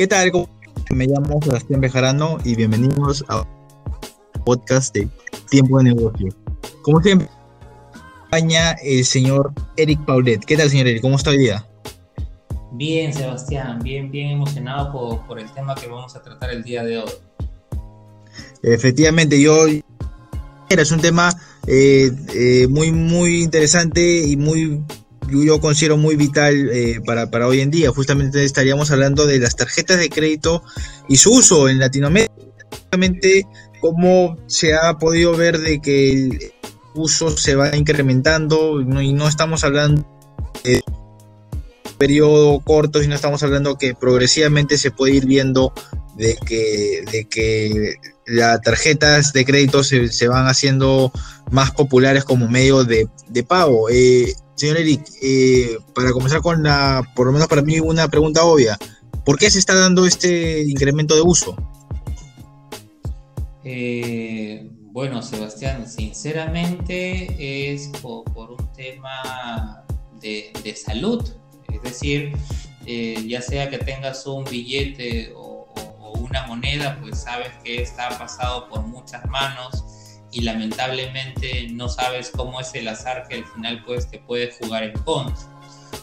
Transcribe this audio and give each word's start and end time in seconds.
¿Qué 0.00 0.06
tal? 0.06 0.32
Me 0.94 1.06
llamo 1.06 1.42
Sebastián 1.42 1.82
Bejarano 1.82 2.38
y 2.42 2.54
bienvenidos 2.54 3.22
a 3.28 3.46
podcast 4.46 4.94
de 4.94 5.06
Tiempo 5.50 5.76
de 5.76 5.92
Negocio. 5.92 6.28
Como 6.80 7.02
siempre, 7.02 7.28
acompaña 7.92 8.72
el 8.82 9.04
señor 9.04 9.52
Eric 9.76 10.02
Paulet. 10.06 10.42
¿Qué 10.42 10.56
tal, 10.56 10.70
señor 10.70 10.86
Eric? 10.86 11.02
¿Cómo 11.02 11.16
está 11.16 11.28
hoy 11.28 11.36
día? 11.36 11.66
Bien, 12.72 13.12
Sebastián, 13.12 13.80
bien, 13.82 14.10
bien 14.10 14.30
emocionado 14.30 14.90
por, 14.90 15.26
por 15.26 15.38
el 15.38 15.52
tema 15.52 15.74
que 15.74 15.86
vamos 15.86 16.16
a 16.16 16.22
tratar 16.22 16.48
el 16.48 16.62
día 16.62 16.82
de 16.82 16.96
hoy. 16.96 17.10
Efectivamente, 18.62 19.38
yo 19.38 19.66
es 19.66 20.92
un 20.92 21.00
tema 21.02 21.28
eh, 21.66 22.10
eh, 22.34 22.66
muy, 22.68 22.90
muy 22.90 23.42
interesante 23.42 24.26
y 24.26 24.38
muy, 24.38 24.82
yo 25.30 25.60
considero 25.60 25.96
muy 25.96 26.16
vital 26.16 26.70
eh, 26.70 27.00
para, 27.04 27.30
para, 27.30 27.46
hoy 27.46 27.60
en 27.60 27.70
día. 27.70 27.90
Justamente 27.90 28.44
estaríamos 28.44 28.90
hablando 28.90 29.26
de 29.26 29.38
las 29.38 29.56
tarjetas 29.56 29.98
de 29.98 30.08
crédito 30.08 30.62
y 31.08 31.16
su 31.16 31.32
uso 31.32 31.68
en 31.68 31.78
Latinoamérica. 31.78 32.32
Justamente 32.70 33.46
cómo 33.80 34.36
se 34.46 34.74
ha 34.74 34.98
podido 34.98 35.36
ver 35.36 35.58
de 35.58 35.80
que 35.80 36.12
el 36.12 36.52
uso 36.94 37.36
se 37.36 37.54
va 37.54 37.76
incrementando 37.76 38.80
y 38.80 39.12
no 39.12 39.28
estamos 39.28 39.64
hablando 39.64 40.06
de 40.64 40.82
periodo 41.98 42.60
corto, 42.60 43.02
sino 43.02 43.14
estamos 43.14 43.42
hablando 43.42 43.76
que 43.76 43.94
progresivamente 43.94 44.78
se 44.78 44.90
puede 44.90 45.16
ir 45.16 45.26
viendo 45.26 45.72
de 46.16 46.36
que, 46.46 47.04
de 47.12 47.28
que 47.28 47.94
las 48.26 48.60
tarjetas 48.62 49.32
de 49.32 49.44
crédito 49.44 49.82
se, 49.84 50.28
van 50.28 50.46
haciendo 50.46 51.12
más 51.50 51.72
populares 51.72 52.24
como 52.24 52.48
medio 52.48 52.84
de, 52.84 53.08
pago. 53.46 53.90
Eh, 53.90 54.34
señor 54.60 54.76
Eric, 54.76 55.02
eh, 55.22 55.78
para 55.94 56.12
comenzar 56.12 56.42
con 56.42 56.62
la, 56.62 57.02
por 57.16 57.26
lo 57.26 57.32
menos 57.32 57.48
para 57.48 57.62
mí, 57.62 57.80
una 57.80 58.08
pregunta 58.08 58.44
obvia. 58.44 58.78
¿Por 59.24 59.38
qué 59.38 59.50
se 59.50 59.58
está 59.58 59.74
dando 59.74 60.04
este 60.04 60.62
incremento 60.64 61.14
de 61.14 61.22
uso? 61.22 61.56
Eh, 63.64 64.68
bueno, 64.92 65.22
Sebastián, 65.22 65.88
sinceramente 65.88 67.72
es 67.72 67.88
por, 68.02 68.28
un 68.36 68.72
tema 68.76 69.82
de, 70.20 70.52
salud. 70.76 71.26
Es 71.72 71.82
decir, 71.82 72.36
ya 73.26 73.40
sea 73.40 73.70
que 73.70 73.78
tengas 73.78 74.26
un 74.26 74.44
billete 74.44 75.32
o 75.34 75.72
una 76.20 76.46
moneda, 76.46 76.98
pues 77.00 77.20
sabes 77.20 77.48
que 77.64 77.80
está 77.80 78.10
pasado 78.18 78.68
por 78.68 78.82
muchas 78.82 79.24
manos 79.30 79.99
y 80.32 80.42
lamentablemente 80.42 81.68
no 81.70 81.88
sabes 81.88 82.30
cómo 82.34 82.60
es 82.60 82.74
el 82.74 82.88
azar 82.88 83.26
que 83.28 83.36
al 83.36 83.44
final 83.46 83.82
pues 83.84 84.10
te 84.10 84.18
puede 84.18 84.52
jugar 84.52 84.84
en 84.84 84.92
contra. 85.02 85.36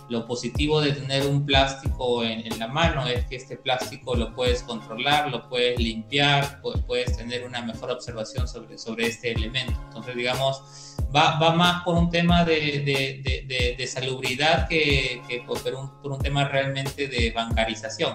Lo 0.10 0.26
positivo 0.26 0.80
de 0.80 0.94
tener 0.94 1.26
un 1.28 1.46
plástico 1.46 2.24
en, 2.24 2.58
la 2.60 2.68
mano 2.68 3.06
es 3.08 3.26
que 3.26 3.36
este 3.36 3.58
plástico 3.58 4.16
lo 4.16 4.34
puedes 4.34 4.64
controlar, 4.64 5.30
lo 5.30 5.50
puedes 5.50 5.78
limpiar, 5.80 6.62
puedes 6.88 7.18
tener 7.18 7.46
una 7.46 7.62
mejor 7.62 7.92
observación 7.92 8.48
sobre, 8.48 8.78
sobre 8.78 9.08
este 9.08 9.34
elemento. 9.34 9.74
Entonces, 9.88 10.16
digamos, 10.16 10.96
va, 11.14 11.38
va 11.40 11.54
más 11.54 11.84
por 11.84 11.96
un 11.96 12.10
tema 12.10 12.46
de, 12.46 12.84
de, 12.86 13.76
de, 13.78 13.88
salubridad 13.88 14.68
que, 14.70 15.22
que 15.28 15.42
por, 15.42 15.58
un, 15.74 16.02
por 16.02 16.14
un 16.14 16.20
tema 16.20 16.48
realmente 16.48 17.08
de 17.08 17.32
bancarización 17.32 18.14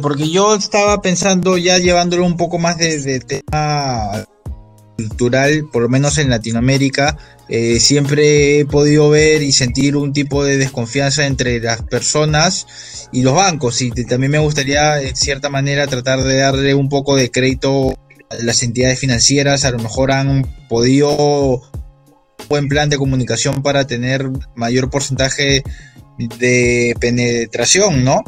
porque 0.00 0.28
yo 0.30 0.54
estaba 0.54 1.00
pensando 1.00 1.56
ya 1.56 1.78
llevándolo 1.78 2.26
un 2.26 2.36
poco 2.36 2.58
más 2.58 2.76
de, 2.76 3.20
tema 3.20 4.24
cultural, 4.98 5.68
por 5.72 5.82
lo 5.82 5.88
menos 5.88 6.18
en 6.18 6.28
Latinoamérica, 6.28 7.16
eh, 7.48 7.80
siempre 7.80 8.60
he 8.60 8.66
podido 8.66 9.08
ver 9.08 9.42
y 9.42 9.52
sentir 9.52 9.96
un 9.96 10.12
tipo 10.12 10.44
de 10.44 10.58
desconfianza 10.58 11.26
entre 11.26 11.58
las 11.60 11.82
personas 11.82 12.66
y 13.12 13.22
los 13.22 13.34
bancos. 13.34 13.80
Y 13.80 13.90
también 14.04 14.32
me 14.32 14.38
gustaría, 14.38 15.00
en 15.00 15.16
cierta 15.16 15.48
manera, 15.48 15.86
tratar 15.86 16.22
de 16.22 16.36
darle 16.36 16.74
un 16.74 16.90
poco 16.90 17.16
de 17.16 17.30
crédito 17.30 17.92
a 18.30 18.34
las 18.42 18.62
entidades 18.62 18.98
financieras. 18.98 19.64
A 19.64 19.70
lo 19.70 19.78
mejor 19.78 20.12
han 20.12 20.46
podido 20.68 21.56
un 21.56 22.48
buen 22.48 22.68
plan 22.68 22.90
de 22.90 22.98
comunicación 22.98 23.62
para 23.62 23.86
tener 23.86 24.30
mayor 24.54 24.90
porcentaje 24.90 25.62
de 26.18 26.94
penetración, 27.00 28.04
¿no? 28.04 28.22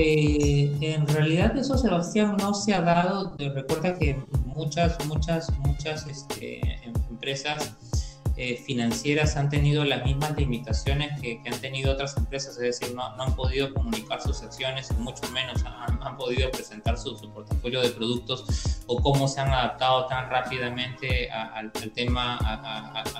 Eh, 0.00 0.70
en 0.80 1.08
realidad 1.08 1.56
eso, 1.56 1.76
Sebastián, 1.76 2.36
no 2.38 2.54
se 2.54 2.72
ha 2.72 2.82
dado. 2.82 3.34
Recuerda 3.36 3.98
que 3.98 4.16
muchas, 4.46 4.96
muchas, 5.06 5.50
muchas 5.58 6.06
este, 6.06 6.60
empresas 6.84 7.74
eh, 8.36 8.62
financieras 8.64 9.36
han 9.36 9.48
tenido 9.48 9.84
las 9.84 10.04
mismas 10.04 10.36
limitaciones 10.36 11.20
que, 11.20 11.42
han 11.44 11.60
tenido 11.60 11.94
otras 11.94 12.16
empresas, 12.16 12.54
es 12.58 12.80
decir, 12.80 12.94
no, 12.94 13.06
han 13.06 13.34
podido 13.34 13.74
comunicar 13.74 14.22
sus 14.22 14.40
acciones 14.42 14.92
mucho 14.98 15.28
menos 15.32 15.64
han, 15.64 16.16
podido 16.16 16.48
presentar 16.52 16.96
su, 16.96 17.16
portafolio 17.32 17.80
de 17.80 17.90
productos 17.90 18.84
o 18.86 19.02
cómo 19.02 19.26
se 19.26 19.40
han 19.40 19.48
adaptado 19.48 20.06
tan 20.06 20.30
rápidamente 20.30 21.28
al, 21.28 21.72
tema, 21.72 22.36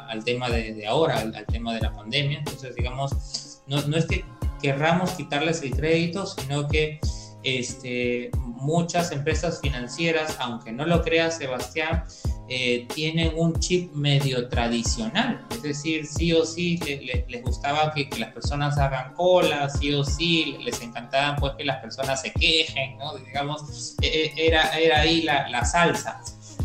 al 0.09 0.22
tema 0.22 0.49
de, 0.49 0.87
ahora, 0.87 1.19
al, 1.19 1.45
tema 1.47 1.75
de 1.75 1.81
la 1.81 1.93
pandemia. 1.93 2.39
Entonces, 2.39 2.77
digamos, 2.77 3.60
no, 3.66 3.83
no 3.83 3.97
es 3.97 4.06
que 4.06 4.25
querramos 4.60 5.12
quitarles 5.12 5.62
el 5.62 5.70
crédito, 5.70 6.26
sino 6.26 6.69
que 6.69 7.00
este, 7.42 8.30
muchas 8.44 9.12
empresas 9.12 9.60
financieras, 9.60 10.36
aunque 10.41 10.72
no 10.72 10.84
lo 10.84 11.02
crea 11.02 11.30
Sebastián, 11.30 12.04
eh, 12.48 12.86
tienen 12.94 13.32
un 13.36 13.58
chip 13.60 13.92
medio 13.92 14.48
tradicional, 14.48 15.47
es 15.50 15.62
decir, 15.62 16.06
sí 16.06 16.32
o 16.32 16.47
sí 16.47 16.78
les 17.28 17.42
gustaba 17.42 17.92
que, 17.92 18.08
las 18.18 18.32
personas 18.32 18.78
hagan 18.78 19.12
cola, 19.14 19.68
sí 19.68 19.92
o 19.92 20.02
sí 20.02 20.56
les 20.62 20.80
encantaba 20.80 21.36
pues 21.36 21.52
que 21.56 21.64
las 21.64 21.76
personas 21.78 22.22
se 22.22 22.32
quejen, 22.32 22.97
¿no? 22.97 23.16
digamos, 23.18 23.94
e, 24.00 24.06
e, 24.06 24.47
era, 24.47 24.70
era 24.78 25.00
ahí 25.00 25.22
la, 25.22 25.48
la 25.50 25.64
salsa 25.64 26.22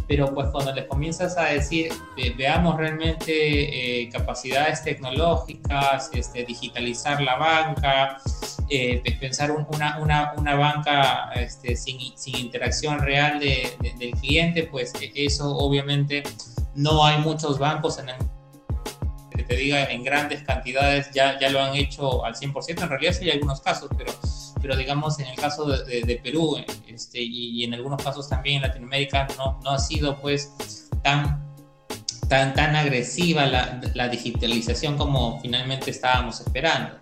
pero 0.08 0.34
pues 0.34 0.50
cuando 0.50 0.74
les 0.74 0.86
comienzas 0.86 1.38
a 1.38 1.46
decir, 1.46 1.92
veamos 2.38 2.78
realmente 2.78 4.02
eh, 4.02 4.10
capacidades 4.10 4.84
tecnológicas, 4.84 6.10
este, 6.14 6.44
digitalizar 6.46 7.22
la 7.22 7.38
banca, 7.38 8.18
eh, 8.70 9.02
pensar 9.20 9.52
una, 9.52 10.00
una, 10.00 10.34
una, 10.38 10.56
banca 10.56 11.32
este, 11.36 11.76
sin, 11.76 12.18
sin, 12.18 12.38
interacción 12.38 13.00
real 13.00 13.40
de, 13.40 13.78
del 13.98 14.12
cliente, 14.12 14.64
pues 14.64 14.94
e, 15.02 15.12
eso 15.16 15.56
obviamente 15.58 16.24
no 16.76 17.06
hay 17.06 17.20
muchos 17.20 17.60
bancos 17.60 18.00
en 18.00 18.10
el 18.10 18.16
que 19.36 19.44
te 19.44 19.56
diga 19.56 19.86
en 19.86 20.04
grandes 20.04 20.44
cantidades 20.44 21.12
ya, 21.12 21.40
ya 21.40 21.50
lo 21.50 21.62
han 21.62 21.76
hecho 21.76 22.24
al 22.26 22.36
100%, 22.36 22.84
en 22.84 22.90
realidad 22.90 23.14
sí 23.14 23.26
hay 23.26 23.32
algunos 23.32 23.62
casos, 23.62 23.90
pero 23.98 24.12
pero 24.64 24.78
digamos 24.78 25.20
en 25.20 25.28
el 25.28 25.36
caso 25.36 25.66
de, 25.66 26.20
Perú 26.24 26.56
este, 26.88 27.22
y, 27.22 27.66
en 27.66 27.74
algunos 27.74 28.02
casos 28.02 28.30
también 28.30 28.56
en 28.56 28.62
Latinoamérica 28.64 29.28
no, 29.38 29.60
no 29.62 29.72
ha 29.72 29.78
sido 29.78 30.20
pues 30.22 30.54
tan, 31.04 31.54
tan, 32.30 32.54
tan 32.54 32.74
agresiva 32.74 33.46
la, 33.46 34.08
digitalización 34.08 34.98
como 34.98 35.42
finalmente 35.42 35.92
estábamos 35.92 36.40
esperando. 36.40 36.96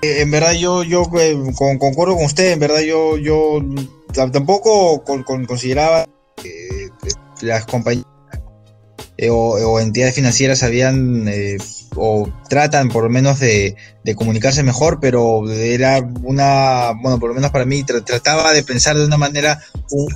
Eh, 0.00 0.22
en 0.22 0.30
verdad 0.30 0.54
yo, 0.54 0.82
yo 0.82 1.02
eh, 1.20 1.36
concuerdo 1.54 2.16
con 2.16 2.24
usted, 2.24 2.52
en 2.52 2.58
verdad 2.60 2.80
yo, 2.80 3.18
yo 3.18 3.60
tampoco 4.14 5.04
consideraba 5.24 6.06
que 6.36 6.88
las 7.42 7.66
compañías 7.66 8.06
eh, 9.18 9.28
o, 9.30 9.78
entidades 9.78 10.14
financieras 10.14 10.62
habían 10.62 11.28
o 11.96 12.30
tratan 12.48 12.88
por 12.88 13.04
lo 13.04 13.10
menos 13.10 13.40
de, 13.40 13.76
comunicarse 14.14 14.62
mejor, 14.62 14.98
pero 15.00 15.50
era 15.50 15.98
una, 16.22 16.92
bueno, 17.02 17.18
por 17.18 17.30
lo 17.30 17.34
menos 17.34 17.50
para 17.50 17.64
mí 17.64 17.82
trataba 17.82 18.52
de 18.52 18.62
pensar 18.62 18.96
de 18.96 19.04
una 19.04 19.16
manera 19.16 19.60
un, 19.90 20.06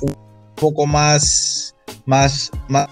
poco 0.55 0.85
más, 0.85 1.75
más, 2.05 2.51
más 2.69 2.87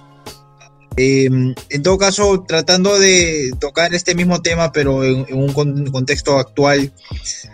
em, 0.97 1.55
en 1.69 1.83
todo 1.83 1.97
caso, 1.97 2.43
tratando 2.47 2.99
de 2.99 3.51
tocar 3.59 3.93
este 3.93 4.15
mismo 4.15 4.41
tema, 4.41 4.71
pero 4.71 5.03
en, 5.03 5.25
un 5.31 5.53
contexto 5.91 6.37
actual, 6.37 6.91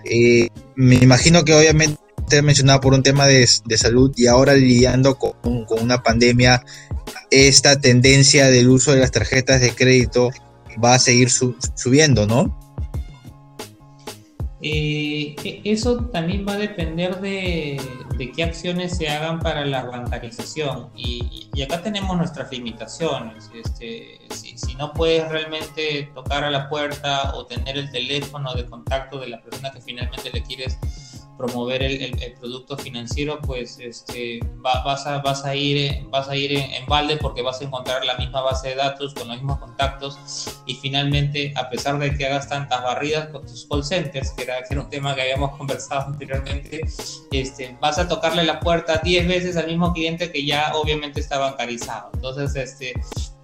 eh, 0.06 0.50
me 0.76 0.96
imagino 0.96 1.44
que 1.44 1.54
obviamente 1.54 2.00
usted 2.18 2.42
mencionaba 2.42 2.82
por 2.82 2.94
un 2.94 3.04
tema 3.04 3.28
de, 3.28 3.46
salud 3.46 4.12
y 4.16 4.26
ahora 4.26 4.56
lidiando 4.56 5.16
con, 5.16 5.66
con, 5.66 5.84
una 5.84 6.02
pandemia, 6.02 6.64
esta 7.30 7.80
tendencia 7.80 8.48
del 8.48 8.70
uso 8.70 8.94
de 8.94 9.02
las 9.02 9.12
tarjetas 9.12 9.62
de 9.62 9.72
crédito 9.72 10.32
va 10.84 10.96
a 10.96 11.00
seguir 11.00 11.30
subiendo, 11.30 12.26
¿no? 12.28 12.66
Eh, 14.68 15.36
e, 15.44 15.62
eso 15.64 16.06
también 16.06 16.44
va 16.48 16.54
a 16.54 16.58
depender 16.58 17.22
de, 17.22 17.80
qué 18.36 18.44
acciones 18.44 18.98
se 18.98 19.08
hagan 19.08 19.40
para 19.40 19.64
la 19.64 19.84
bancarización. 19.86 20.90
Y, 20.96 21.48
acá 21.62 21.84
tenemos 21.84 22.18
nuestras 22.18 22.52
limitaciones. 22.52 23.52
Este, 23.54 24.20
si, 24.32 24.76
no 24.76 24.92
puedes 24.92 25.30
realmente 25.30 26.10
tocar 26.16 26.44
a 26.44 26.50
la 26.50 26.68
puerta 26.68 27.36
o 27.36 27.46
tener 27.46 27.78
el 27.78 27.92
teléfono 27.92 28.56
de 28.56 28.66
contacto 28.66 29.20
de 29.20 29.28
la 29.28 29.42
persona 29.42 29.72
que 29.72 29.82
finalmente 29.82 30.32
le 30.32 30.42
quieres 30.42 30.80
promover 31.38 31.84
el, 31.84 32.16
producto 32.40 32.78
financiero, 32.78 33.40
pues 33.42 33.80
este, 33.80 34.40
vas, 34.58 35.06
a, 35.06 35.20
vas 35.20 35.46
a 35.46 35.56
ir, 35.56 36.06
vas 36.10 36.28
a 36.30 36.36
ir 36.36 36.54
en, 36.54 36.86
balde 36.88 37.18
porque 37.18 37.42
vas 37.42 37.62
a 37.62 37.66
encontrar 37.66 38.06
la 38.06 38.18
misma 38.18 38.42
base 38.42 38.70
de 38.70 38.76
datos 38.76 39.14
con 39.14 39.28
los 39.28 39.38
mismos 39.38 39.60
contactos 39.60 40.18
y 40.66 40.76
finalmente, 40.76 41.54
a 41.56 41.70
pesar 41.70 41.98
de 42.00 42.16
que 42.16 42.26
hagas 42.26 42.50
tantas 42.50 42.84
barridas 42.84 43.30
con 43.30 43.46
tus 43.46 43.66
call 43.66 43.84
centers, 43.84 44.32
que 44.32 44.44
era, 44.44 44.58
un 44.76 44.90
tema 44.90 45.16
que 45.16 45.22
habíamos 45.22 45.52
conversado 45.58 46.08
anteriormente, 46.08 46.82
este, 47.32 47.78
vas 47.80 47.98
a 47.98 48.08
tocarle 48.08 48.44
la 48.44 48.60
puerta 48.60 49.02
10 49.04 49.28
veces 49.28 49.58
al 49.58 49.68
mismo 49.68 49.94
cliente 49.94 50.32
que 50.32 50.46
ya 50.46 50.72
obviamente 50.76 51.20
está 51.20 51.38
bancarizado. 51.38 52.12
Entonces, 52.14 52.56
este, 52.56 52.94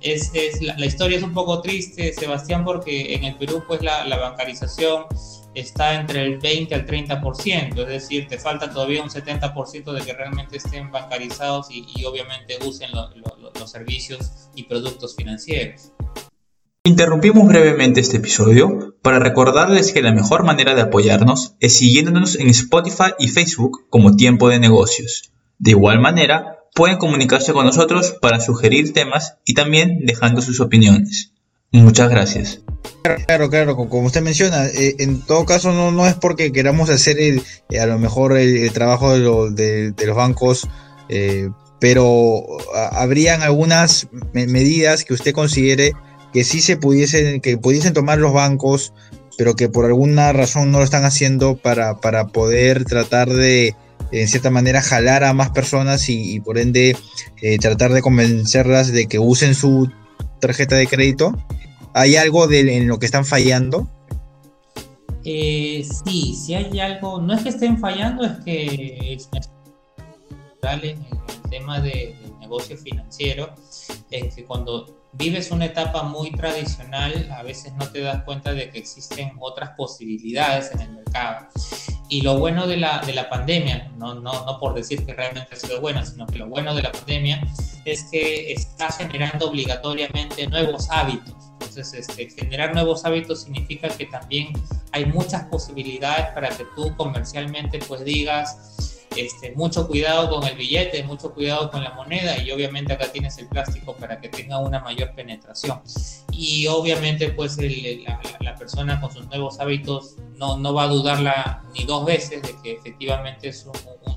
es, 0.01 0.31
es 0.33 0.61
la, 0.61 0.85
historia 0.85 1.17
es 1.17 1.23
un 1.23 1.33
poco 1.33 1.61
triste, 1.61 2.13
Sebastián, 2.13 2.63
porque 2.65 3.13
en 3.13 3.23
el 3.23 3.35
Perú 3.35 3.63
pues 3.67 3.81
la, 3.81 4.05
la 4.05 4.17
bancarización 4.17 5.05
está 5.53 5.99
entre 5.99 6.23
el 6.23 6.39
20 6.39 6.73
al 6.75 6.85
30%, 6.85 7.79
es 7.81 7.87
decir, 7.87 8.27
te 8.27 8.37
falta 8.37 8.71
todavía 8.71 9.03
un 9.03 9.09
70% 9.09 9.93
de 9.93 10.01
que 10.01 10.13
realmente 10.13 10.57
estén 10.57 10.91
bancarizados 10.91 11.67
y, 11.71 12.05
obviamente 12.05 12.57
usen 12.65 12.89
los 12.93 13.71
servicios 13.71 14.49
y 14.55 14.63
productos 14.63 15.15
financieros. 15.15 15.91
Interrumpimos 16.83 17.47
brevemente 17.47 17.99
este 17.99 18.17
episodio 18.17 18.95
para 19.03 19.19
recordarles 19.19 19.93
que 19.93 20.01
la 20.01 20.11
mejor 20.11 20.43
manera 20.43 20.73
de 20.73 20.81
apoyarnos 20.81 21.55
es 21.59 21.77
siguiéndonos 21.77 22.39
en 22.39 22.47
Spotify 22.49 23.13
y 23.19 23.27
Facebook 23.27 23.87
como 23.89 24.15
Tiempo 24.15 24.49
de 24.49 24.59
Negocios. 24.59 25.31
De 25.59 25.71
igual 25.71 25.99
manera, 25.99 26.60
pueden 26.73 26.97
comunicarse 26.97 27.53
con 27.53 27.65
nosotros 27.65 28.15
para 28.21 28.39
sugerir 28.39 28.93
temas 28.93 29.37
y 29.45 29.53
también 29.53 30.05
dejando 30.05 30.41
sus 30.41 30.59
opiniones. 30.59 31.31
Muchas 31.71 32.09
gracias. 32.09 32.61
Claro, 33.25 33.49
claro, 33.49 33.75
como 33.75 34.07
usted 34.07 34.21
menciona, 34.21 34.67
eh, 34.67 34.95
en 34.99 35.21
todo 35.21 35.45
caso 35.45 35.71
no, 35.71 35.91
no 35.91 36.05
es 36.05 36.15
porque 36.15 36.51
queramos 36.51 36.89
hacer 36.89 37.19
el, 37.19 37.41
eh, 37.69 37.79
a 37.79 37.85
lo 37.85 37.97
mejor 37.97 38.37
el, 38.37 38.71
trabajo 38.73 39.17
de, 39.49 39.91
de, 39.91 40.05
los 40.05 40.15
bancos, 40.15 40.67
eh, 41.09 41.49
pero 41.79 42.43
habrían 42.91 43.41
algunas 43.41 44.07
medidas 44.33 45.03
que 45.03 45.13
usted 45.13 45.33
considere 45.33 45.93
que 46.33 46.43
sí 46.43 46.61
se 46.61 46.77
pudiesen, 46.77 47.41
que 47.41 47.57
pudiesen 47.57 47.93
tomar 47.93 48.19
los 48.19 48.33
bancos, 48.33 48.93
pero 49.37 49.55
que 49.55 49.69
por 49.69 49.85
alguna 49.85 50.31
razón 50.33 50.71
no 50.71 50.77
lo 50.79 50.83
están 50.83 51.05
haciendo 51.05 51.55
para, 51.55 51.97
para 51.97 52.27
poder 52.27 52.85
tratar 52.85 53.29
de, 53.29 53.75
en 54.11 54.27
cierta 54.27 54.49
manera, 54.49 54.81
jalar 54.81 55.23
a 55.23 55.33
más 55.33 55.51
personas 55.51 56.09
y, 56.09 56.39
por 56.39 56.57
ende 56.57 56.97
tratar 57.59 57.93
de 57.93 58.01
convencerlas 58.01 58.91
de 58.91 59.07
que 59.07 59.19
usen 59.19 59.55
su 59.55 59.89
tarjeta 60.39 60.75
de 60.75 60.87
crédito 60.87 61.35
¿Hay 61.93 62.15
algo 62.15 62.47
de, 62.47 62.77
en 62.77 62.87
lo 62.87 62.99
que 62.99 63.05
están 63.05 63.25
fallando? 63.25 63.87
Eh, 65.23 65.85
sí, 66.05 66.35
sí 66.35 66.55
hay 66.55 66.79
algo, 66.79 67.21
no 67.21 67.33
es 67.33 67.43
que 67.43 67.49
estén 67.49 67.77
fallando, 67.77 68.25
es 68.25 68.43
que 68.43 69.17
el 70.61 70.97
tema 71.49 71.79
de, 71.79 72.15
negocio 72.51 72.77
financiero, 72.77 73.55
es 74.09 74.35
que 74.35 74.43
cuando 74.43 75.07
vives 75.13 75.51
una 75.51 75.65
etapa 75.65 76.03
muy 76.03 76.31
tradicional, 76.31 77.29
a 77.31 77.43
veces 77.43 77.73
no 77.73 77.87
te 77.89 78.01
das 78.01 78.23
cuenta 78.23 78.53
de 78.53 78.69
que 78.69 78.79
existen 78.79 79.31
otras 79.39 79.71
posibilidades 79.77 80.71
en 80.73 80.81
el 80.81 80.91
mercado. 80.91 81.47
Y 82.09 82.21
lo 82.21 82.37
bueno 82.37 82.67
de 82.67 82.75
la, 82.75 82.99
de 82.99 83.13
la 83.13 83.29
pandemia, 83.29 83.89
no, 83.97 84.15
no, 84.15 84.45
no 84.45 84.59
por 84.59 84.73
decir 84.73 85.05
que 85.05 85.13
realmente 85.13 85.55
ha 85.55 85.57
sido 85.57 85.79
buena, 85.79 86.05
sino 86.05 86.27
que 86.27 86.39
lo 86.39 86.47
bueno 86.47 86.75
de 86.75 86.81
la 86.81 86.91
pandemia 86.91 87.41
es 87.85 88.03
que 88.11 88.51
está 88.51 88.91
generando 88.91 89.47
obligatoriamente 89.47 90.45
nuevos 90.47 90.89
hábitos 90.89 91.51
entonces, 91.71 92.09
este, 92.09 92.29
generar 92.29 92.73
nuevos 92.73 93.05
hábitos 93.05 93.43
significa 93.43 93.87
que 93.87 94.05
también 94.07 94.51
hay 94.91 95.05
muchas 95.05 95.43
posibilidades 95.45 96.27
para 96.33 96.49
que 96.49 96.65
tú 96.75 96.93
comercialmente 96.97 97.79
pues 97.87 98.03
digas, 98.03 98.90
este, 99.15 99.53
mucho 99.55 99.87
cuidado 99.87 100.29
con 100.29 100.47
el 100.47 100.55
billete, 100.55 101.03
mucho 101.03 101.33
cuidado 101.33 101.69
con 101.69 101.83
la 101.83 101.91
moneda 101.93 102.37
y 102.37 102.51
obviamente 102.51 102.93
acá 102.93 103.11
tienes 103.11 103.37
el 103.37 103.47
plástico 103.47 103.95
para 103.95 104.19
que 104.19 104.29
tenga 104.29 104.59
una 104.59 104.79
mayor 104.79 105.13
penetración. 105.13 105.81
Y 106.31 106.67
obviamente 106.67 107.29
pues 107.31 107.57
la, 107.57 108.55
persona 108.55 109.01
con 109.01 109.11
sus 109.11 109.25
nuevos 109.27 109.59
hábitos 109.59 110.17
no, 110.35 110.57
no 110.57 110.73
va 110.73 110.83
a 110.83 110.87
dudarla 110.87 111.63
ni 111.73 111.83
dos 111.83 112.05
veces 112.05 112.41
de 112.43 112.55
que 112.61 112.73
efectivamente 112.73 113.49
es 113.49 113.67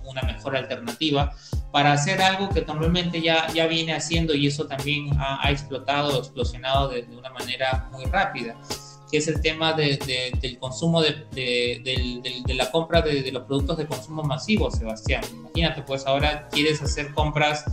una 0.05 0.23
mejor 0.23 0.57
alternativa 0.57 1.35
para 1.73 1.93
hacer 1.93 2.23
algo 2.23 2.51
que 2.51 2.63
normalmente 2.63 3.21
ya, 3.21 3.49
ya 3.53 3.67
viene 3.67 3.95
haciendo 3.95 4.35
y 4.35 4.47
eso 4.47 4.67
también 4.67 5.11
ha, 5.19 5.51
explotado, 5.51 6.19
explosionado 6.19 6.89
de, 6.89 7.05
una 7.17 7.31
manera 7.31 7.89
muy 7.91 8.05
rápida, 8.05 8.57
que 9.15 9.19
es 9.19 9.29
el 9.29 9.41
tema 9.41 9.73
de, 9.75 10.33
del 10.41 10.59
consumo 10.59 11.01
de, 11.01 11.15
de 11.33 12.55
la 12.55 12.69
compra 12.73 13.01
de, 13.01 13.31
los 13.31 13.45
productos 13.45 13.77
de 13.77 13.87
consumo 13.87 14.25
masivo, 14.25 14.73
Sebastián. 14.73 15.23
Imagínate, 15.33 15.83
pues 15.83 16.05
ahora 16.05 16.49
quieres 16.49 16.83
hacer 16.83 17.15
compras 17.15 17.65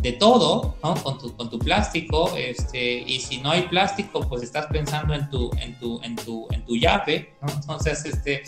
de 0.00 0.12
todo, 0.12 0.74
¿no? 0.82 0.94
Con 0.94 1.18
tu, 1.18 1.36
con 1.36 1.50
tu 1.50 1.58
plástico, 1.58 2.34
este, 2.34 3.00
y 3.00 3.20
si 3.20 3.42
no 3.42 3.50
hay 3.50 3.68
plástico, 3.68 4.20
pues 4.26 4.42
estás 4.42 4.68
pensando 4.68 5.12
en 5.12 5.28
tu, 5.28 5.50
en 5.60 5.78
tu, 5.78 6.00
en 6.02 6.16
tu, 6.16 6.46
en 6.50 6.64
tu 6.64 6.76
llave. 6.76 7.34
Entonces, 7.46 8.02
este, 8.06 8.42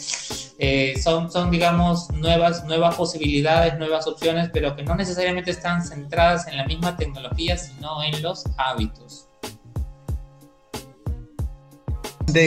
eh, 0.58 0.98
son, 1.02 1.30
son, 1.30 1.50
digamos, 1.50 2.08
nuevas, 2.12 2.64
nuevas 2.64 2.94
posibilidades, 2.94 3.78
nuevas 3.78 4.06
opciones, 4.06 4.48
pero 4.54 4.74
que 4.74 4.84
no 4.84 4.94
necesariamente 4.94 5.50
están 5.50 5.84
centradas 5.84 6.48
en 6.48 6.56
la 6.56 6.64
misma 6.64 6.96
tecnología, 6.96 7.58
sino 7.58 8.02
en 8.02 8.22
los 8.22 8.44
hábitos. 8.56 9.27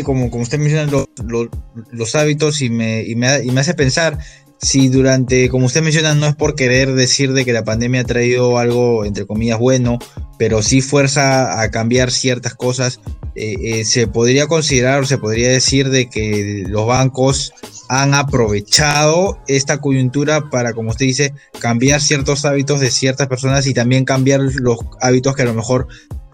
Como, 0.04 0.30
como 0.30 0.44
usted 0.44 0.60
menciona, 0.60 0.90
los, 1.92 2.16
hábitos 2.16 2.62
y 2.62 2.70
me, 2.70 3.04
y 3.04 3.16
me, 3.16 3.44
y 3.44 3.52
me 3.52 3.62
hace 3.62 3.74
pensar 3.74 4.18
si 4.62 4.90
durante, 4.90 5.50
como 5.50 5.66
usted 5.66 5.82
menciona, 5.82 6.14
no 6.14 6.28
es 6.28 6.36
por 6.36 6.56
querer 6.56 6.94
decir 6.94 7.34
de 7.34 7.46
que 7.46 7.54
la 7.54 7.64
pandemia 7.64 8.02
ha 8.02 8.06
traído 8.06 8.60
algo, 8.60 9.06
entre 9.06 9.26
comillas, 9.26 9.58
bueno, 9.58 9.98
pero 10.38 10.62
sí 10.62 10.82
fuerza 10.82 11.62
a 11.62 11.72
cambiar 11.72 12.12
ciertas 12.12 12.54
cosas, 12.54 13.00
eh, 13.36 13.56
eh, 13.62 13.86
se 13.86 14.08
podría 14.08 14.48
considerar 14.48 15.02
o 15.02 15.06
se 15.06 15.18
podría 15.18 15.50
decir 15.50 15.90
de 15.90 16.10
que 16.10 16.64
los 16.68 16.86
bancos 16.86 17.54
han 17.90 18.14
aprovechado 18.14 19.40
esta 19.48 19.80
coyuntura 19.80 20.50
para, 20.50 20.74
como 20.74 20.92
usted 20.92 21.08
dice, 21.08 21.34
cambiar 21.60 22.00
ciertos 22.00 22.46
hábitos 22.46 22.80
de 22.80 22.92
ciertas 22.92 23.28
personas 23.28 23.66
y 23.68 23.74
también 23.74 24.06
cambiar 24.06 24.42
los 24.42 24.78
hábitos 25.02 25.36
que 25.36 25.42
a 25.42 25.46
lo 25.46 25.54
mejor 25.54 25.88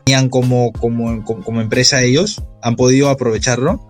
tenían 0.07 0.30
como, 0.30 0.71
como, 0.71 1.21
como 1.25 1.59
empresa 1.59 2.01
ellos. 2.01 2.42
¿Han 2.62 2.77
podido 2.77 3.09
aprovecharlo? 3.09 3.86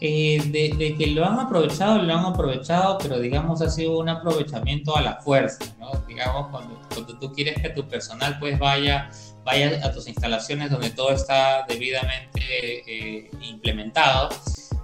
Eh, 0.00 0.42
de, 0.46 0.96
que 0.96 1.06
lo 1.06 1.24
han 1.24 1.38
aprovechado, 1.38 2.02
lo 2.02 2.12
han 2.12 2.24
aprovechado, 2.24 2.98
pero 2.98 3.20
digamos 3.20 3.62
ha 3.62 3.70
sido 3.70 4.00
un 4.00 4.08
aprovechamiento 4.08 4.96
a 4.96 5.00
la 5.00 5.20
fuerza, 5.20 5.64
¿no? 5.78 5.92
Digamos, 6.08 6.48
cuando, 6.48 6.74
tú 7.20 7.32
quieres 7.32 7.62
que 7.62 7.68
tu 7.68 7.86
personal 7.86 8.36
pues 8.40 8.58
vaya, 8.58 9.08
vaya 9.44 9.86
a 9.86 9.92
tus 9.92 10.08
instalaciones 10.08 10.72
donde 10.72 10.90
todo 10.90 11.12
está 11.12 11.64
debidamente 11.68 12.40
eh, 12.40 13.30
implementado 13.42 14.30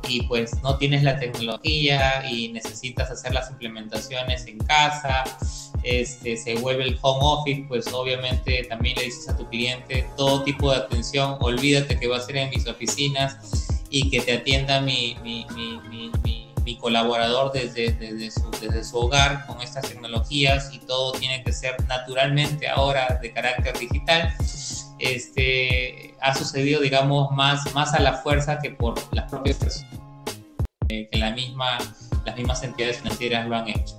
y 0.09 0.23
pues 0.23 0.63
no 0.63 0.79
tienes 0.79 1.03
la 1.03 1.19
tecnología 1.19 2.25
y 2.31 2.49
necesitas 2.49 3.11
hacer 3.11 3.35
las 3.35 3.51
implementaciones 3.51 4.47
en 4.47 4.59
casa, 4.59 5.25
este, 5.83 6.37
se 6.37 6.55
vuelve 6.57 6.85
el 6.85 6.99
home 7.01 7.21
office, 7.23 7.65
pues 7.69 7.87
obviamente 7.93 8.65
también 8.69 8.97
le 8.97 9.05
dices 9.05 9.29
a 9.29 9.37
tu 9.37 9.49
cliente 9.49 10.07
todo 10.17 10.43
tipo 10.43 10.71
de 10.71 10.79
atención, 10.79 11.37
olvídate 11.41 11.99
que 11.99 12.09
va 12.09 12.17
a 12.17 12.21
ser 12.21 12.37
en 12.39 12.51
mis 12.51 12.67
oficinas 12.67 13.69
y 13.91 14.11
que 14.11 14.21
te 14.21 14.35
atienda 14.35 14.81
mi, 14.81 15.17
mi, 15.23 15.47
colaborador 16.81 17.51
desde, 17.51 17.93
desde, 17.93 18.31
su, 18.31 18.51
desde 18.61 18.85
su 18.85 18.99
hogar 18.99 19.47
con 19.47 19.61
estas 19.63 19.89
tecnologías 19.89 20.71
y 20.73 20.79
todo 20.79 21.13
tiene 21.13 21.43
que 21.43 21.53
ser 21.53 21.75
naturalmente 21.89 22.69
ahora 22.69 23.19
de 23.21 23.33
carácter 23.33 23.77
digital. 23.79 24.33
Este, 24.99 26.15
ha 26.21 26.35
sucedido, 26.35 26.81
digamos, 26.81 27.31
más, 27.33 27.75
más 27.75 27.95
a 27.95 28.01
la 28.01 28.15
fuerza 28.15 28.59
que 28.59 28.71
por 28.71 28.95
las 29.15 29.31
propias 29.31 29.57
personas, 29.57 29.98
que 30.89 31.09
la 31.13 31.33
misma, 31.33 31.79
las 32.25 32.37
mismas 32.37 32.63
entidades 32.63 32.99
financieras 32.99 33.49
lo 33.49 33.57
han 33.57 33.69
hecho. 33.69 33.95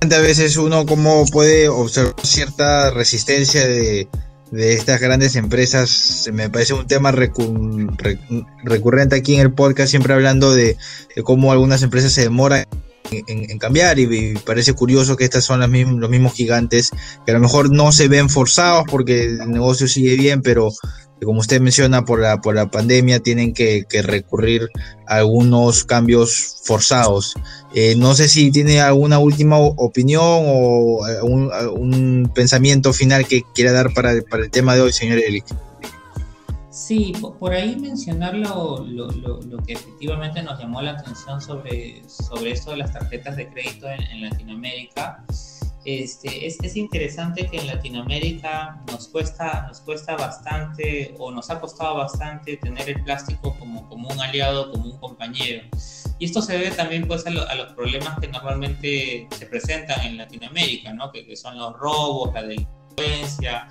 A 0.00 0.18
veces 0.18 0.56
uno 0.56 0.86
como 0.86 1.24
puede 1.26 1.68
observar 1.68 2.14
cierta 2.22 2.90
resistencia 2.90 3.66
de, 3.66 4.08
de 4.52 4.74
estas 4.74 5.00
grandes 5.00 5.34
empresas. 5.34 6.28
Me 6.32 6.48
parece 6.48 6.74
un 6.74 6.86
tema 6.86 7.10
recurrente 7.12 9.16
aquí 9.16 9.34
en 9.34 9.40
el 9.40 9.52
podcast, 9.52 9.90
siempre 9.90 10.12
hablando 10.12 10.54
de, 10.54 10.76
cómo 11.24 11.50
algunas 11.50 11.82
empresas 11.82 12.12
se 12.12 12.22
demoran 12.22 12.66
en, 13.26 13.58
cambiar 13.58 13.98
y, 13.98 14.34
parece 14.44 14.72
curioso 14.72 15.16
que 15.16 15.24
estas 15.24 15.44
son 15.44 15.60
las 15.60 15.70
los 15.70 16.10
mismos 16.10 16.34
gigantes 16.34 16.90
que 17.24 17.32
a 17.32 17.34
lo 17.34 17.40
mejor 17.40 17.70
no 17.70 17.92
se 17.92 18.08
ven 18.08 18.28
forzados 18.28 18.84
porque 18.90 19.24
el 19.24 19.50
negocio 19.50 19.88
sigue 19.88 20.16
bien, 20.16 20.42
pero 20.42 20.72
como 21.24 21.40
usted 21.40 21.60
menciona, 21.60 22.04
por 22.04 22.20
la, 22.20 22.40
por 22.40 22.54
la 22.54 22.70
pandemia 22.70 23.20
tienen 23.20 23.54
que, 23.54 23.86
recurrir 24.02 24.68
a 25.06 25.16
algunos 25.16 25.84
cambios 25.84 26.60
forzados. 26.64 27.34
Eh, 27.74 27.94
no 27.96 28.14
sé 28.14 28.28
si 28.28 28.50
tiene 28.50 28.80
alguna 28.80 29.18
última 29.18 29.58
opinión 29.58 30.22
o 30.24 31.06
eh, 31.08 31.22
un, 31.22 32.30
pensamiento 32.34 32.92
final 32.92 33.26
que 33.26 33.42
quiera 33.54 33.72
dar 33.72 33.92
para, 33.94 34.14
para, 34.22 34.44
el 34.44 34.50
tema 34.50 34.74
de 34.74 34.82
hoy, 34.82 34.92
señor 34.92 35.18
Eric. 35.18 35.44
Sí, 36.72 37.12
por 37.38 37.52
ahí 37.52 37.76
mencionar 37.76 38.34
lo, 38.34 38.86
que 39.66 39.74
efectivamente 39.74 40.42
nos 40.42 40.58
llamó 40.58 40.80
la 40.80 40.92
atención 40.92 41.38
sobre, 41.38 42.02
sobre 42.08 42.52
esto 42.52 42.70
de 42.70 42.78
las 42.78 42.94
tarjetas 42.94 43.36
de 43.36 43.46
crédito 43.50 43.86
en, 43.90 44.22
Latinoamérica. 44.22 45.22
Este, 45.84 46.46
es, 46.46 46.56
es, 46.62 46.76
interesante 46.76 47.46
que 47.48 47.58
en 47.58 47.66
Latinoamérica 47.66 48.82
nos 48.90 49.08
cuesta, 49.08 49.66
nos 49.68 49.80
cuesta 49.80 50.16
bastante 50.16 51.14
o 51.18 51.30
nos 51.30 51.50
ha 51.50 51.60
costado 51.60 51.96
bastante 51.96 52.56
tener 52.56 52.88
el 52.88 53.02
plástico 53.04 53.54
como, 53.58 53.86
como 53.90 54.08
un 54.08 54.20
aliado, 54.20 54.72
como 54.72 54.86
un 54.86 54.98
compañero. 54.98 55.64
Y 56.18 56.24
esto 56.24 56.40
se 56.40 56.54
debe 56.54 56.70
también 56.70 57.06
pues, 57.06 57.26
a, 57.26 57.30
los 57.30 57.74
problemas 57.74 58.18
que 58.18 58.28
normalmente 58.28 59.28
se 59.36 59.44
presentan 59.44 60.00
en 60.06 60.16
Latinoamérica, 60.16 60.94
¿no? 60.94 61.12
que, 61.12 61.26
que 61.26 61.36
son 61.36 61.58
los 61.58 61.78
robos, 61.78 62.32
la 62.32 62.44
delincuencia, 62.44 63.68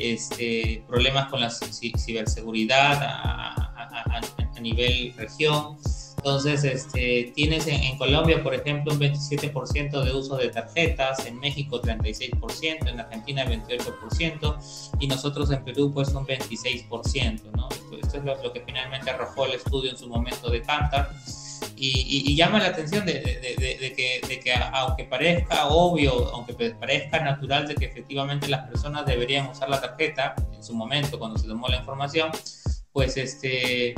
este, 0.00 0.82
problemas 0.88 1.28
con 1.30 1.40
la 1.40 1.50
ciberseguridad 1.50 3.02
a, 3.02 3.56
nivel 4.60 5.14
región. 5.16 5.78
Entonces, 6.18 6.64
este, 6.64 7.32
tienes 7.34 7.66
en, 7.66 7.96
Colombia, 7.96 8.42
por 8.42 8.54
ejemplo, 8.54 8.92
un 8.92 9.00
27% 9.00 10.04
de 10.04 10.12
uso 10.12 10.36
de 10.36 10.50
tarjetas, 10.50 11.24
en 11.24 11.40
México 11.40 11.80
36%, 11.80 12.90
en 12.90 13.00
Argentina 13.00 13.46
28% 13.46 14.58
y 15.00 15.06
nosotros 15.06 15.50
en 15.50 15.64
Perú 15.64 15.92
pues 15.94 16.10
un 16.10 16.26
26%. 16.26 17.52
¿no? 17.56 17.70
Esto, 18.02 18.18
es 18.18 18.24
lo, 18.24 18.42
lo, 18.42 18.52
que 18.52 18.60
finalmente 18.60 19.10
arrojó 19.10 19.46
el 19.46 19.54
estudio 19.54 19.92
en 19.92 19.96
su 19.96 20.08
momento 20.08 20.50
de 20.50 20.60
Cantar 20.60 21.10
y, 21.80 22.36
llama 22.36 22.58
la 22.58 22.66
atención 22.66 23.06
de, 23.06 23.22
que, 23.22 24.20
de, 24.28 24.40
que, 24.40 24.52
aunque 24.72 25.04
parezca 25.04 25.68
obvio, 25.68 26.28
aunque 26.34 26.52
parezca 26.74 27.20
natural 27.20 27.66
de 27.66 27.74
que 27.74 27.86
efectivamente 27.86 28.48
las 28.48 28.68
personas 28.68 29.06
deberían 29.06 29.48
usar 29.48 29.70
la 29.70 29.80
tarjeta 29.80 30.34
en 30.52 30.62
su 30.62 30.74
momento 30.74 31.18
cuando 31.18 31.38
se 31.38 31.48
tomó 31.48 31.68
la 31.68 31.78
información, 31.78 32.30
pues 32.92 33.16
este 33.16 33.94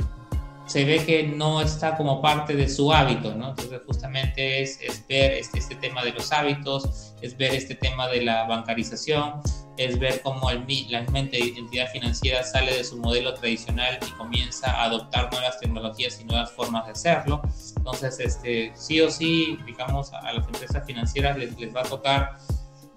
se 0.65 0.85
ve 0.85 1.03
que 1.05 1.23
no 1.23 1.61
está 1.61 1.97
como 1.97 2.21
parte 2.21 2.55
de 2.55 2.69
su 2.69 2.93
hábito, 2.93 3.35
¿no? 3.35 3.49
Entonces 3.49 3.81
justamente 3.85 4.61
es, 4.61 4.79
es 4.81 5.05
ver 5.07 5.33
este, 5.33 5.59
este, 5.59 5.75
tema 5.75 6.03
de 6.03 6.13
los 6.13 6.31
hábitos, 6.31 7.13
es 7.21 7.35
ver 7.35 7.53
este 7.53 7.75
tema 7.75 8.07
de 8.07 8.21
la 8.21 8.45
bancarización, 8.45 9.41
es 9.77 9.99
ver 9.99 10.21
cómo 10.21 10.49
el, 10.49 10.65
la 10.89 11.01
misma 11.01 11.19
entidad 11.19 11.91
financiera 11.91 12.43
sale 12.43 12.75
de 12.77 12.83
su 12.83 12.97
modelo 12.97 13.33
tradicional 13.33 13.99
y 14.07 14.11
comienza 14.11 14.71
a 14.71 14.85
adoptar 14.85 15.31
nuevas 15.31 15.59
tecnologías 15.59 16.19
y 16.21 16.25
nuevas 16.25 16.51
formas 16.51 16.85
de 16.85 16.91
hacerlo. 16.91 17.41
Entonces, 17.77 18.19
este, 18.19 18.71
sí 18.75 19.01
o 19.01 19.09
sí, 19.09 19.57
digamos, 19.65 20.13
a 20.13 20.31
las 20.31 20.45
empresas 20.45 20.85
financieras 20.85 21.37
les, 21.37 21.57
les 21.59 21.75
va 21.75 21.81
a 21.81 21.85
tocar 21.85 22.37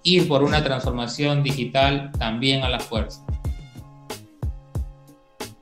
ir 0.03 0.27
por 0.27 0.43
una 0.43 0.63
transformación 0.63 1.43
digital 1.43 2.11
también 2.17 2.63
a 2.63 2.69
la 2.69 2.79
fuerza. 2.79 3.23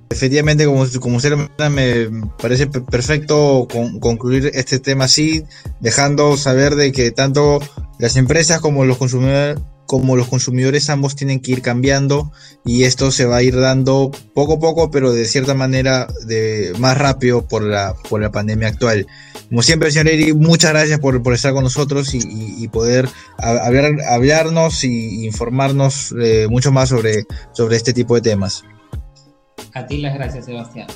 Efectivamente, 0.10 0.66
como, 0.66 0.86
como 1.02 1.18
usted 1.18 1.36
me 1.70 2.28
parece 2.42 2.68
perfecto 2.68 3.68
concluir 4.00 4.52
este 4.54 4.80
tema 4.80 5.06
así, 5.06 5.44
dejando 5.82 6.38
saber 6.38 6.76
de 6.76 6.92
que 6.92 7.12
tanto 7.12 7.60
las 8.00 8.16
empresas 8.16 8.62
como 8.62 8.86
los 8.86 8.98
consumidores 8.98 9.60
como 9.86 10.16
los 10.16 10.28
consumidores 10.28 10.90
ambos 10.90 11.16
tienen 11.16 11.40
que 11.40 11.52
ir 11.52 11.62
cambiando 11.62 12.32
y 12.64 12.84
esto 12.84 13.12
se 13.12 13.26
va 13.26 13.38
a 13.38 13.44
ir 13.44 13.60
dando 13.60 14.12
poco 14.34 14.54
a 14.54 14.60
poco, 14.60 14.92
pero 14.92 15.12
de 15.12 15.26
cierta 15.26 15.54
manera 15.54 16.08
de, 16.26 16.74
más 16.80 16.98
rápido 16.98 17.48
por 17.48 17.64
la, 17.64 17.96
por 18.10 18.22
la 18.22 18.32
pandemia 18.32 18.70
actual. 18.70 19.08
Como 19.50 19.62
siempre, 19.62 19.92
señor 19.92 20.08
Eri, 20.08 20.34
muchas 20.34 20.72
gracias 20.72 21.00
por, 21.00 21.22
por 21.22 21.34
estar 21.34 21.54
con 21.54 21.64
nosotros 21.64 22.14
y, 22.14 22.68
poder 22.70 23.08
hablar, 23.38 23.94
hablarnos 24.10 24.84
y 24.84 25.26
informarnos 25.26 26.14
eh, 26.20 26.48
mucho 26.50 26.72
más 26.72 26.90
sobre, 26.90 27.26
sobre 27.54 27.78
este 27.78 27.94
tipo 27.94 28.16
de 28.16 28.22
temas. 28.22 28.64
A 29.74 29.86
ti 29.86 29.98
las 30.00 30.16
gracias, 30.16 30.46
Sebastián. 30.46 30.88